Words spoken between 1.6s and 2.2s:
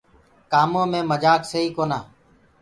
ڪونآ۔